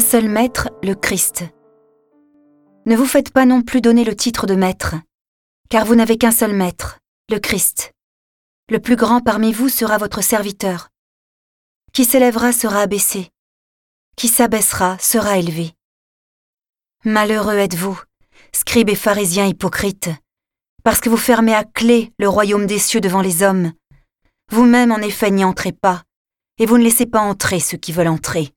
seul 0.00 0.28
maître, 0.28 0.70
le 0.82 0.94
Christ. 0.94 1.44
Ne 2.86 2.96
vous 2.96 3.06
faites 3.06 3.30
pas 3.30 3.46
non 3.46 3.62
plus 3.62 3.80
donner 3.80 4.04
le 4.04 4.16
titre 4.16 4.46
de 4.46 4.54
maître, 4.54 4.94
car 5.68 5.84
vous 5.84 5.94
n'avez 5.94 6.18
qu'un 6.18 6.32
seul 6.32 6.52
maître, 6.52 6.98
le 7.30 7.38
Christ. 7.38 7.92
Le 8.70 8.78
plus 8.78 8.96
grand 8.96 9.20
parmi 9.20 9.52
vous 9.52 9.68
sera 9.68 9.98
votre 9.98 10.22
serviteur. 10.22 10.88
Qui 11.92 12.04
s'élèvera 12.04 12.52
sera 12.52 12.80
abaissé, 12.80 13.30
qui 14.16 14.28
s'abaissera 14.28 14.96
sera 14.98 15.38
élevé. 15.38 15.72
Malheureux 17.04 17.56
êtes-vous, 17.56 18.00
scribes 18.52 18.88
et 18.88 18.94
pharisiens 18.94 19.46
hypocrites, 19.46 20.10
parce 20.82 21.00
que 21.00 21.08
vous 21.08 21.16
fermez 21.16 21.54
à 21.54 21.64
clé 21.64 22.12
le 22.18 22.28
royaume 22.28 22.66
des 22.66 22.78
cieux 22.78 23.00
devant 23.00 23.20
les 23.20 23.42
hommes. 23.42 23.72
Vous-même, 24.50 24.90
en 24.90 24.98
effet, 24.98 25.30
n'y 25.30 25.44
entrez 25.44 25.72
pas, 25.72 26.02
et 26.58 26.66
vous 26.66 26.78
ne 26.78 26.82
laissez 26.82 27.06
pas 27.06 27.20
entrer 27.20 27.60
ceux 27.60 27.76
qui 27.76 27.92
veulent 27.92 28.08
entrer. 28.08 28.52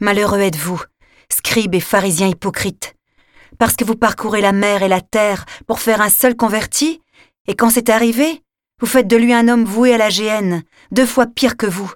Malheureux 0.00 0.38
êtes-vous, 0.38 0.80
scribes 1.28 1.74
et 1.74 1.80
pharisiens 1.80 2.28
hypocrites, 2.28 2.94
parce 3.58 3.74
que 3.74 3.84
vous 3.84 3.96
parcourez 3.96 4.40
la 4.40 4.52
mer 4.52 4.84
et 4.84 4.88
la 4.88 5.00
terre 5.00 5.44
pour 5.66 5.80
faire 5.80 6.00
un 6.00 6.08
seul 6.08 6.36
converti, 6.36 7.02
et 7.48 7.56
quand 7.56 7.70
c'est 7.70 7.88
arrivé, 7.88 8.44
vous 8.80 8.86
faites 8.86 9.08
de 9.08 9.16
lui 9.16 9.32
un 9.32 9.48
homme 9.48 9.64
voué 9.64 9.92
à 9.92 9.98
la 9.98 10.08
géhenne, 10.08 10.62
deux 10.92 11.04
fois 11.04 11.26
pire 11.26 11.56
que 11.56 11.66
vous. 11.66 11.92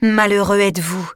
Malheureux 0.00 0.60
êtes-vous, 0.60 1.10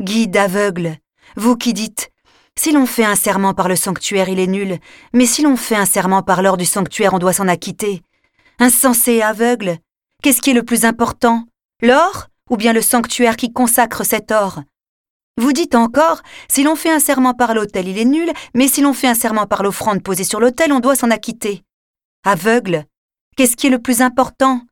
guide 0.00 0.36
aveugle, 0.36 0.96
vous 1.36 1.56
qui 1.56 1.72
dites 1.72 2.10
Si 2.58 2.72
l'on 2.72 2.86
fait 2.86 3.04
un 3.04 3.14
serment 3.14 3.54
par 3.54 3.68
le 3.68 3.76
sanctuaire, 3.76 4.28
il 4.28 4.40
est 4.40 4.48
nul, 4.48 4.80
mais 5.12 5.26
si 5.26 5.42
l'on 5.42 5.56
fait 5.56 5.76
un 5.76 5.86
serment 5.86 6.22
par 6.22 6.42
l'or 6.42 6.56
du 6.56 6.64
sanctuaire, 6.64 7.14
on 7.14 7.20
doit 7.20 7.32
s'en 7.32 7.46
acquitter. 7.46 8.02
Insensé 8.58 9.12
et 9.12 9.22
aveugle, 9.22 9.78
qu'est-ce 10.24 10.42
qui 10.42 10.50
est 10.50 10.54
le 10.54 10.64
plus 10.64 10.84
important 10.84 11.44
L'or 11.82 12.26
ou 12.50 12.56
bien 12.56 12.72
le 12.72 12.82
sanctuaire 12.82 13.36
qui 13.36 13.52
consacre 13.52 14.04
cet 14.04 14.32
or? 14.32 14.62
Vous 15.38 15.52
dites 15.52 15.74
encore, 15.74 16.22
si 16.48 16.62
l'on 16.62 16.76
fait 16.76 16.90
un 16.90 16.98
serment 16.98 17.34
par 17.34 17.52
l'autel, 17.54 17.88
il 17.88 17.98
est 17.98 18.06
nul, 18.06 18.30
mais 18.54 18.68
si 18.68 18.80
l'on 18.80 18.94
fait 18.94 19.06
un 19.06 19.14
serment 19.14 19.46
par 19.46 19.62
l'offrande 19.62 20.02
posée 20.02 20.24
sur 20.24 20.40
l'autel, 20.40 20.72
on 20.72 20.80
doit 20.80 20.96
s'en 20.96 21.10
acquitter. 21.10 21.62
Aveugle, 22.24 22.86
qu'est-ce 23.36 23.54
qui 23.54 23.66
est 23.66 23.70
le 23.70 23.78
plus 23.78 24.00
important? 24.00 24.62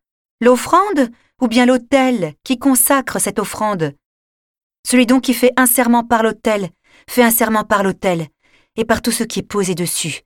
L'offrande 0.40 1.10
ou 1.42 1.48
bien 1.48 1.66
l'autel 1.66 2.32
qui 2.44 2.58
consacre 2.58 3.20
cette 3.20 3.38
offrande? 3.38 3.94
Celui 4.88 5.04
donc 5.04 5.24
qui 5.24 5.34
fait 5.34 5.52
un 5.58 5.66
serment 5.66 6.02
par 6.02 6.22
l'autel, 6.22 6.70
fait 7.10 7.22
un 7.22 7.30
serment 7.30 7.64
par 7.64 7.82
l'autel, 7.82 8.28
et 8.76 8.86
par 8.86 9.02
tout 9.02 9.12
ce 9.12 9.24
qui 9.24 9.40
est 9.40 9.42
posé 9.42 9.74
dessus. 9.74 10.22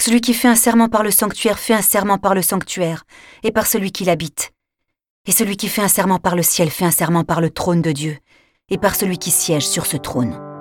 Celui 0.00 0.20
qui 0.20 0.34
fait 0.34 0.48
un 0.48 0.56
serment 0.56 0.88
par 0.88 1.04
le 1.04 1.12
sanctuaire 1.12 1.60
fait 1.60 1.74
un 1.74 1.82
serment 1.82 2.18
par 2.18 2.34
le 2.34 2.42
sanctuaire, 2.42 3.04
et 3.44 3.52
par 3.52 3.68
celui 3.68 3.92
qui 3.92 4.04
l'habite. 4.04 4.50
Et 5.26 5.32
celui 5.32 5.56
qui 5.56 5.68
fait 5.68 5.82
un 5.82 5.88
serment 5.88 6.18
par 6.18 6.34
le 6.34 6.42
ciel 6.42 6.68
fait 6.68 6.84
un 6.84 6.90
serment 6.90 7.22
par 7.22 7.40
le 7.40 7.50
trône 7.50 7.80
de 7.80 7.92
Dieu 7.92 8.18
et 8.72 8.78
par 8.78 8.96
celui 8.96 9.18
qui 9.18 9.30
siège 9.30 9.68
sur 9.68 9.86
ce 9.86 9.96
trône. 9.96 10.51